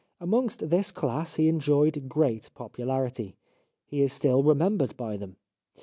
[0.19, 3.35] Amongst this class he enjoyed great popularity.
[3.85, 5.35] He is still remem bered by them.